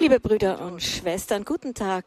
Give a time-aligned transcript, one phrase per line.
[0.00, 2.04] Liebe Brüder und Schwestern, guten Tag.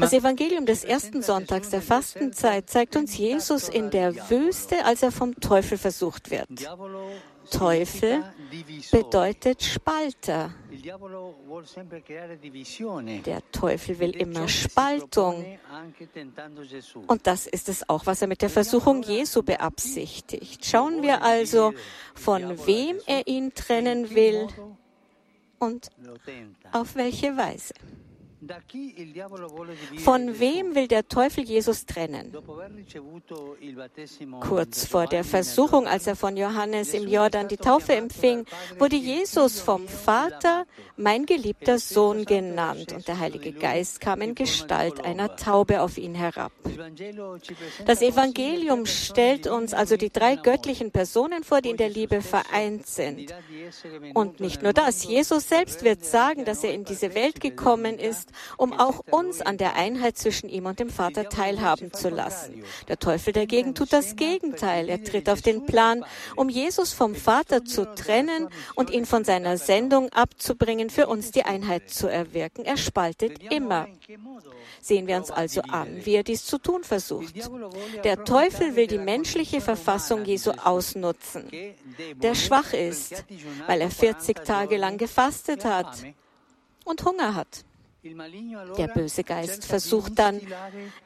[0.00, 5.10] Das Evangelium des ersten Sonntags der Fastenzeit zeigt uns Jesus in der Wüste, als er
[5.10, 6.48] vom Teufel versucht wird.
[7.50, 8.22] Teufel
[8.92, 10.54] bedeutet Spalter.
[13.24, 15.58] Der Teufel will immer Spaltung.
[17.06, 20.64] Und das ist es auch, was er mit der Versuchung Jesu beabsichtigt.
[20.64, 21.74] Schauen wir also,
[22.14, 24.46] von wem er ihn trennen will
[25.58, 25.90] und
[26.72, 27.74] auf welche Weise.
[29.98, 32.32] Von wem will der Teufel Jesus trennen?
[34.40, 38.44] Kurz vor der Versuchung, als er von Johannes im Jordan die Taufe empfing,
[38.78, 45.04] wurde Jesus vom Vater mein geliebter Sohn genannt und der Heilige Geist kam in Gestalt
[45.04, 46.52] einer Taube auf ihn herab.
[47.86, 52.86] Das Evangelium stellt uns also die drei göttlichen Personen vor, die in der Liebe vereint
[52.86, 53.34] sind.
[54.14, 58.27] Und nicht nur das, Jesus selbst wird sagen, dass er in diese Welt gekommen dell'unità
[58.28, 62.62] ist, um auch uns an der Einheit zwischen ihm und dem Vater teilhaben zu lassen.
[62.88, 64.88] Der Teufel dagegen tut das Gegenteil.
[64.88, 66.04] Er tritt auf den Plan,
[66.36, 71.44] um Jesus vom Vater zu trennen und ihn von seiner Sendung abzubringen, für uns die
[71.44, 72.64] Einheit zu erwirken.
[72.64, 73.88] Er spaltet immer.
[74.80, 77.34] Sehen wir uns also an, wie er dies zu tun versucht.
[78.04, 81.50] Der Teufel will die menschliche Verfassung Jesu ausnutzen,
[82.16, 83.24] der schwach ist,
[83.66, 86.04] weil er 40 40 Tage lang gefastet ha hat
[86.84, 87.64] und Hunger hat.
[88.04, 90.40] Der böse Geist versucht dann,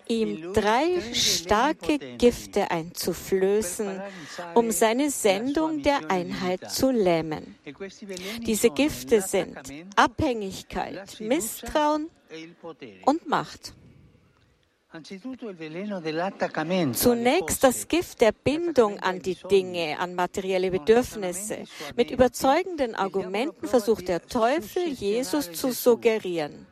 [0.08, 4.00] ihm drei starke Gifte einzuflößen,
[4.54, 7.56] um seine Sendung der Einheit zu lähmen.
[8.46, 9.56] Diese Gifte sind
[9.96, 12.48] Abhängigkeit, Misstrauen e
[13.06, 13.72] und Macht.
[16.92, 21.64] Zunächst das Gift der Bindung an die Dinge, an materielle Bedürfnisse.
[21.96, 26.66] Mit überzeugenden Argumenten versucht der Teufel, Jesus zu suggerieren.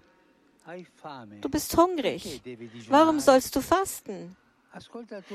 [1.40, 2.42] Du bist hungrig.
[2.88, 4.36] Warum sollst du fasten?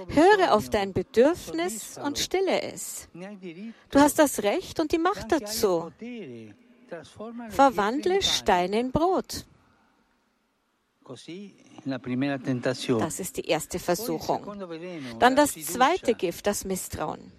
[0.08, 3.10] Höre auf dein Bedürfnis und stille es.
[3.14, 3.74] Ne.
[3.90, 5.92] Du hast das Recht und die Macht dazu.
[7.50, 8.22] Verwandle.
[8.22, 9.46] Steine in Brot.
[13.00, 14.42] Das ist die erste Versuchung.
[15.20, 17.32] Dann das zweite Gift, das Misstrauen.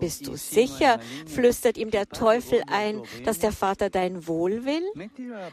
[0.00, 4.82] Bist du sicher, flüstert ihm der Teufel ein, dass der Vater dein Wohl will?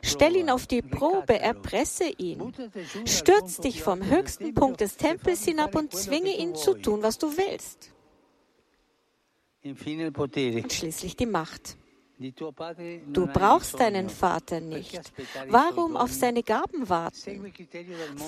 [0.01, 2.53] Stell ihn auf die Probe, erpresse ihn.
[3.05, 7.17] Stürz dich vom höchsten Punkt des e Tempels hinab und zwinge ihn zu tun, was
[7.17, 7.91] du willst.
[9.63, 11.77] Und schließlich die Macht.
[12.17, 15.11] Du brauchst deinen Vater nicht.
[15.49, 17.53] Warum auf seine Gaben warten?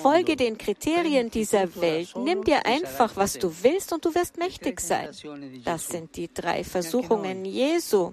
[0.02, 2.14] Folge den Kriterien dieser Welt.
[2.16, 5.10] Nimm dir einfach, was du willst und du wirst mächtig sein.
[5.64, 8.12] Das sind die drei Versuchungen Jesu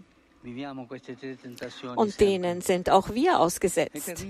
[1.96, 4.26] und denen sind auch wir ausgesetzt.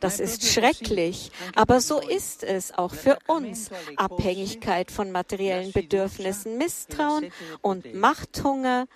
[0.00, 3.70] Das ist schrecklich, aber so ist es auch für uns.
[3.96, 7.32] Abhängigkeit von materiellen Bedürfnissen, Misstrauen
[7.62, 8.86] und Machthunger,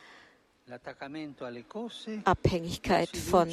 [2.24, 3.48] Abhängigkeit von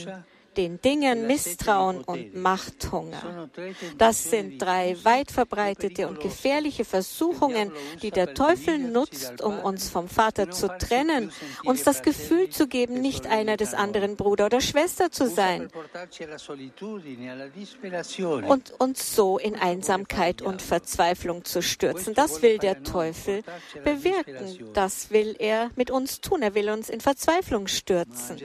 [0.60, 3.50] den Dingen, Misstrauen und Machthunger.
[3.98, 7.72] Das sind drei weit verbreitete und gefährliche Versuchungen,
[8.02, 11.32] die der Teufel nutzt, um uns vom Vater zu trennen,
[11.64, 15.70] uns das Gefühl zu geben, nicht einer des anderen Bruder oder Schwester zu sein
[18.46, 22.14] und uns so in Einsamkeit und Verzweiflung zu stürzen.
[22.16, 23.44] Das will der Teufel
[23.86, 24.74] bewirken.
[24.74, 26.42] Das will er mit uns tun.
[26.42, 28.36] Er will uns in Verzweiflung stürzen.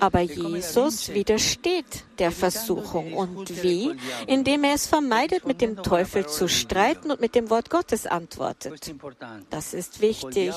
[0.00, 3.14] Aber Jesus widersteht der Versuchung.
[3.14, 3.94] Und wie?
[4.26, 8.94] Indem er es vermeidet, mit dem Teufel zu streiten und mit dem Wort Gottes antwortet.
[9.50, 10.52] Das ist wichtig.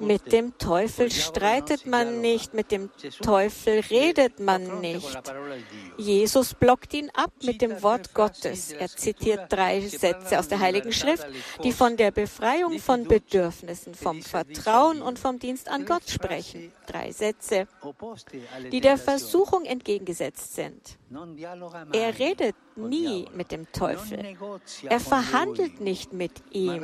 [0.00, 2.90] Mit dem Teufel streitet man nicht, mit dem
[3.22, 5.18] Teufel redet man nicht.
[5.96, 8.72] Jesus blockt ihn ab mit dem Wort Gottes.
[8.72, 11.26] Er zitiert drei Sätze aus der Heiligen Schrift,
[11.64, 16.72] die von der Befreiung von Bedürfnissen, vom Vertrauen und vom Dienst an Gott sprechen.
[16.86, 17.65] Drei Sätze,
[18.72, 20.98] die der Versuchung entgegengesetzt sind.
[21.92, 24.36] Er redet nie mit dem Teufel.
[24.88, 26.82] Er verhandelt nicht mit ihm,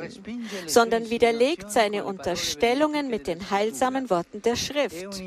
[0.65, 5.21] sondern widerlegt seine Unterstellungen mit den heilsamen Worten der Schrift.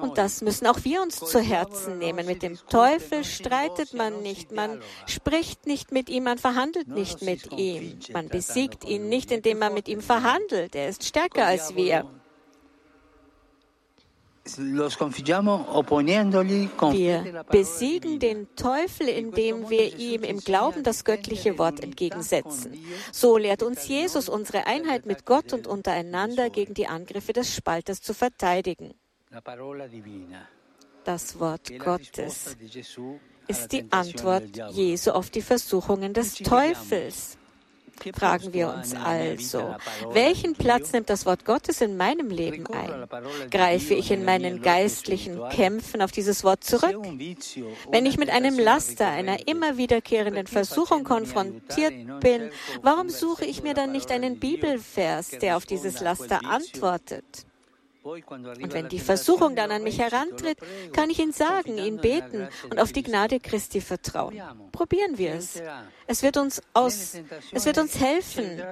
[0.00, 2.26] Und das müssen auch wir uns zu Herzen nehmen.
[2.26, 7.52] Mit dem Teufel streitet man nicht, man spricht nicht mit ihm, man verhandelt nicht mit
[7.52, 7.98] ihm.
[8.12, 10.74] Man besiegt ihn nicht, indem man mit ihm verhandelt.
[10.74, 12.04] Er ist stärker als wir.
[16.92, 22.78] Wir besiegen den Teufel, indem wir ihm im Glauben das göttliche Wort entgegensetzen.
[23.10, 28.02] So lehrt uns Jesus, unsere Einheit mit Gott und untereinander gegen die Angriffe des Spalters
[28.02, 28.92] zu verteidigen.
[31.04, 32.56] Das Wort Gottes
[33.48, 37.38] ist die Antwort Jesu auf die Versuchungen des Teufels.
[38.14, 39.76] Fragen wir uns also,
[40.10, 43.08] welchen Platz nimmt das Wort Gottes in meinem Leben ein?
[43.50, 46.96] Greife ich in meinen geistlichen Kämpfen auf dieses Wort zurück?
[47.90, 52.50] Wenn ich mit einem Laster, einer immer wiederkehrenden Versuchung konfrontiert bin,
[52.82, 57.46] warum suche ich mir dann nicht einen Bibelvers, der auf dieses Laster antwortet?
[58.04, 60.58] Und wenn die Versuchung dann an mich herantritt,
[60.92, 64.40] kann ich ihn sagen, ihn beten und auf die Gnade Christi vertrauen.
[64.72, 65.62] Probieren wir es.
[66.06, 67.14] Es wird uns aus,
[67.52, 68.62] es wird uns helfen.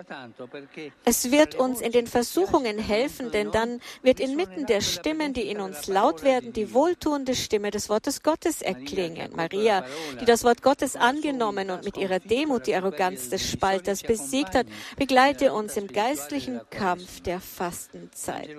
[1.07, 5.61] Es wird uns in den Versuchungen helfen, denn dann wird inmitten der Stimmen, die in
[5.61, 9.35] uns laut werden, die wohltuende Stimme des Wortes Gottes erklingen.
[9.35, 9.87] Maria,
[10.21, 14.67] die das Wort Gottes angenommen und mit ihrer Demut die Arroganz des Spalters besiegt hat,
[14.99, 18.51] begleite uns im geistlichen Kampf der Fastenzeit.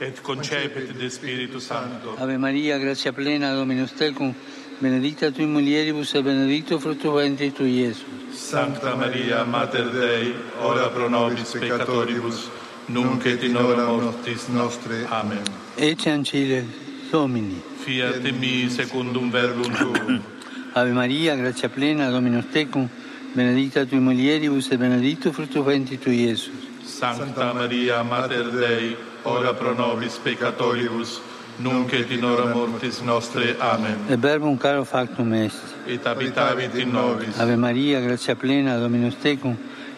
[0.00, 2.16] Et concepit de Spiritu Santo.
[2.18, 4.34] Ave Maria, grazia plena, Dominus tecum,
[4.80, 8.04] benedicta tui mulieribus e benedictus fructus ventris tui, Iesus.
[8.32, 12.48] Sancta Maria, Mater Dei, ora pro nobis peccatoribus,
[12.86, 15.06] nunc et in hora mortis nostre.
[15.10, 15.42] Amen.
[15.76, 16.64] Ecce ancile
[17.10, 17.60] Domini.
[17.76, 20.22] Fiat mi secundum verbum tuum.
[20.72, 22.88] Ave Maria, grazia plena, Dominus tecum,
[23.34, 26.61] benedicta tui mulieribus e benedictus fructus ventris tui, Iesus.
[26.84, 31.20] Sancta Maria, Mater Dei, ora pro nobis peccatoribus,
[31.58, 33.56] nunc et in hora mortis nostre.
[33.58, 33.98] Amen.
[34.08, 35.60] E verbum caro factum est.
[35.86, 37.38] Et habitavit in nobis.
[37.38, 39.56] Ave Maria, grazia plena, Dominus tecum,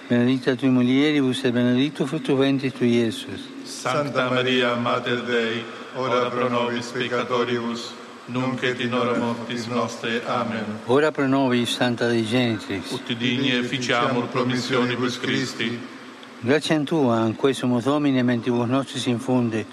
[0.08, 3.40] benedicta tui mulieribus e benedictus fructus ventris tui, Iesus.
[3.64, 5.64] Sancta Maria, Mater Dei,
[5.96, 7.92] ora pro nobis peccatoribus,
[8.26, 10.22] nunc et in hora mortis nostre.
[10.26, 10.80] Amen.
[10.86, 12.92] Ora pro nobis, Santa Dei Genitrix.
[12.92, 15.78] Ut digni efficiamur promissionibus Christi,
[16.44, 19.64] Grazie a Tua, in questo Domine, mentibus nostris infunde,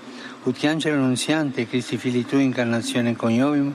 [0.44, 3.74] ut angelo annunziante, Cristi fili Tui, incarnazione coniovium,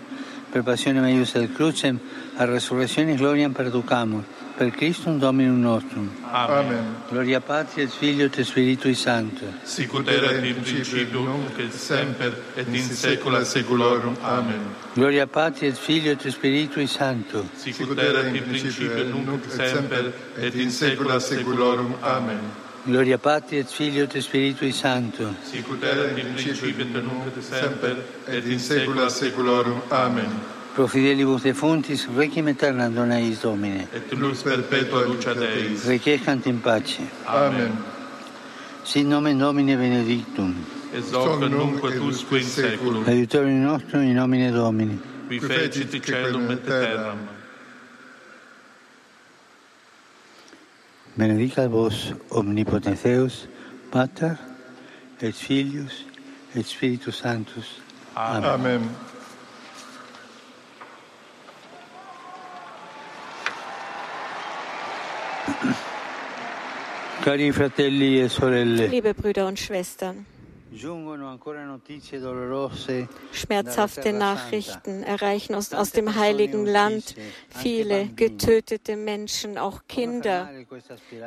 [0.51, 2.01] per passione meius et crucem,
[2.37, 4.25] a resurrezione gloriam perducamur,
[4.57, 6.11] per Christum Dominum nostrum.
[6.31, 7.03] Amen.
[7.11, 9.45] Gloria Patri et Filio et Spiritui Sancto.
[9.65, 14.17] Sicut erat in principio, nunc et semper, et in saecula saeculorum.
[14.23, 14.75] Amen.
[14.95, 17.47] Gloria Patri et Filio et Spiritui Sancto.
[17.57, 21.95] Sicut erat in principio, nunc et semper, et in saecula saeculorum.
[22.01, 22.65] Amen.
[22.87, 25.35] Gloria Patri et Filio et Spiritui Sancto.
[25.43, 27.97] Sicut erat in principio, nunc et semper,
[28.29, 29.83] et in saecula saeculorum.
[29.91, 30.31] Amen.
[30.73, 33.89] Pro fidelibus defuntis, requiem aeternam dona eis Domine.
[33.93, 35.85] Et lux perpetua luceat eis.
[35.85, 37.01] Requiescant in pace.
[37.27, 37.77] Amen.
[38.85, 40.55] Sin nomen Domine benedictum.
[40.95, 43.05] Et hoc nunc et usque in saeculum.
[43.09, 45.01] Aiutorium nostrum in nomine Domini.
[45.29, 47.36] Qui fecit caelum et terram.
[51.17, 53.49] Benedicat vos omnipotens Deus,
[53.91, 54.37] Pater,
[55.23, 56.07] et Filius,
[56.55, 57.81] et Spiritus Sanctus.
[58.15, 58.45] Amen.
[58.45, 58.91] Amen.
[67.27, 70.27] E sorelle, Liebe Brüder und Schwestern,
[73.33, 77.15] schmerzhafte Nachrichten erreichen uns aus dem heiligen Land
[77.51, 80.51] viele getötete Menschen, auch Kinder.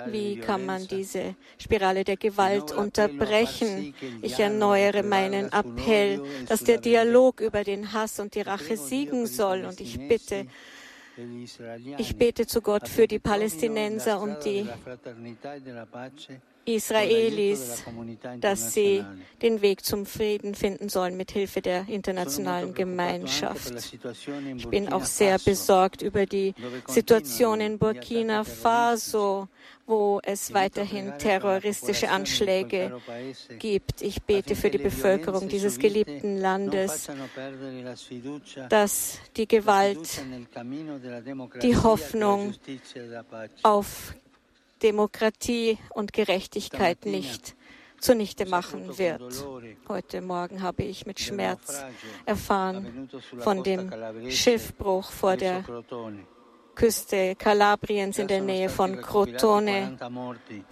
[0.08, 3.94] Wie kann man diese Spirale der Gewalt unterbrechen?
[4.22, 9.64] Ich erneuere meinen Appell, dass der Dialog über den Hass und die Rache siegen soll.
[9.66, 10.48] Und ich bitte,
[11.98, 14.68] ich bete zu Gott für die Palästinenser und die
[16.66, 17.84] Israelis,
[18.40, 19.04] dass sie
[19.42, 23.74] den Weg zum Frieden finden sollen mit Hilfe der internationalen Gemeinschaft.
[24.56, 26.54] Ich bin auch sehr besorgt über die
[26.88, 29.48] Situation in Burkina Faso,
[29.88, 33.02] wo es weiterhin terroristische Anschläge
[33.58, 34.02] gibt.
[34.02, 37.10] Ich bete für die Bevölkerung dieses geliebten Landes,
[38.70, 40.22] dass die Gewalt
[41.64, 42.54] die Hoffnung
[43.64, 44.14] auf
[44.80, 47.56] Demokratie und Gerechtigkeit nicht
[48.00, 49.46] zunichte machen wird.
[49.88, 51.84] Heute Morgen habe ich mit Schmerz
[52.26, 53.10] erfahren
[53.40, 53.92] von dem
[54.30, 55.64] Schiffbruch vor der
[56.80, 59.98] Küste Kalabriens in der Nähe von Crotone.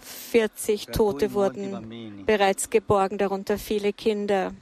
[0.00, 4.54] 40 Tote wurden bereits geborgen, darunter viele Kinder.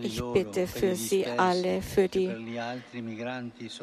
[0.00, 2.30] Ich bitte für sie alle, für die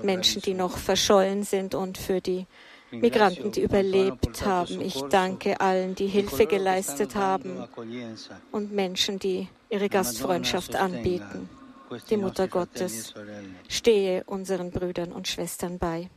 [0.02, 2.46] Menschen, die noch verschollen sind und für die
[2.90, 4.80] Migranten, die überlebt haben.
[4.80, 7.66] Ich danke allen, die Hilfe geleistet haben
[8.54, 11.50] und Menschen, die ihre Gastfreundschaft anbieten.
[12.10, 13.14] Die Mutter Gottes
[13.68, 16.10] stehe unseren Brüdern und Schwestern bei.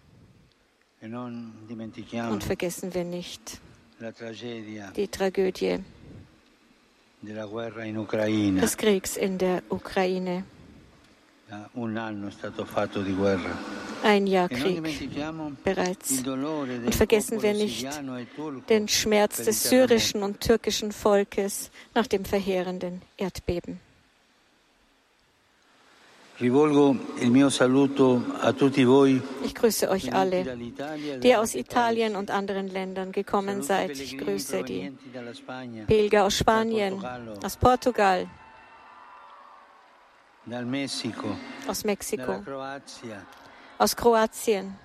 [1.01, 3.61] Und vergessen wir nicht
[4.97, 5.79] die Tragödie
[7.23, 10.45] des Kriegs in der Ukraine.
[14.03, 14.83] Ein Jahr Krieg
[15.65, 16.23] bereits.
[16.27, 18.27] Und vergessen wir nicht e
[18.69, 23.88] den Schmerz des syrischen und türkischen Volkes nach dem verheerenden Erdbeben.
[26.41, 26.53] Ich
[29.55, 30.57] grüße euch alle,
[31.19, 33.99] die aus Italien und anderen Ländern gekommen seid.
[33.99, 34.93] Ich grüße die
[35.89, 37.05] Pilger aus Spanien,
[37.45, 38.29] aus Portugal,
[41.67, 42.45] aus Mexiko,
[43.79, 44.77] aus Kroatien.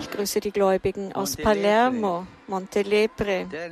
[0.00, 3.70] Ich grüße die Gläubigen aus Palermo, Montelepre, der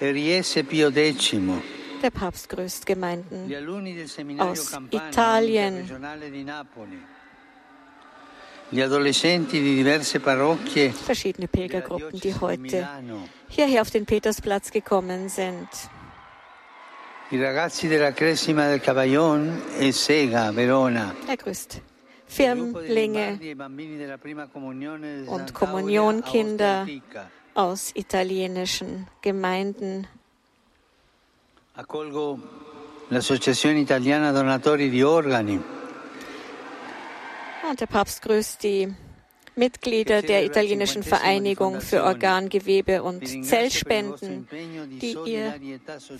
[0.00, 1.81] Papst
[2.48, 3.52] grüßt Gemeinden
[4.38, 5.90] aus Italien.
[11.04, 12.88] Verschiedene Pilgergruppen, die heute
[13.48, 15.68] hierher auf den Petersplatz gekommen sind.
[17.30, 17.36] E.
[17.36, 17.70] Er
[21.36, 21.82] grüßt
[22.26, 23.38] Firmlinge
[25.26, 26.86] und Kommunionkinder
[27.54, 30.06] aus italienischen Gemeinden.
[31.82, 32.38] Accolgo
[33.08, 35.60] l'Associazione Italiana Donatori di Organi.
[37.68, 38.94] Und der Papst grüßt die
[39.56, 44.48] Mitglieder der italienischen Vereinigung für Organgewebe und Zellspenden,
[45.00, 45.54] die ihr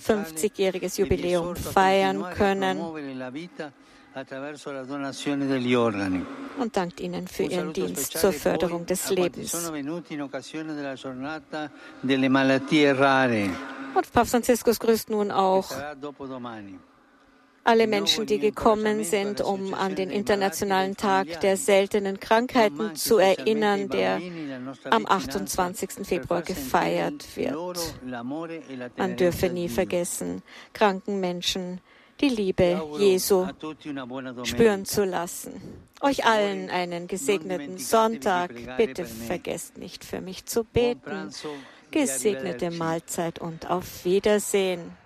[0.05, 2.79] 50-jähriges Jubiläum feiern können
[6.57, 9.53] und dankt ihnen für ihren Dienst zur Förderung des Lebens.
[13.95, 15.69] Und Papst Franziskus grüßt nun auch
[17.65, 23.89] alle Menschen, die gekommen sind, um an den Internationalen Tag der seltenen Krankheiten zu erinnern,
[23.89, 24.21] der
[24.89, 26.05] am 28.
[26.05, 27.95] Februar gefeiert wird.
[28.97, 30.43] Man dürfe nie vergessen,
[30.73, 31.79] kranken Menschen
[32.21, 33.47] die Liebe Jesu
[34.43, 35.61] spüren zu lassen.
[36.01, 38.51] Euch allen einen gesegneten Sonntag.
[38.77, 41.29] Bitte vergesst nicht für mich zu beten.
[41.91, 45.02] Gesegnete Mahlzeit und auf Wiedersehen.